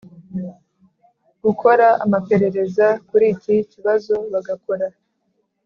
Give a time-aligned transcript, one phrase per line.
[1.43, 4.87] Gukora amaperereza kuri iki kibazo bagakora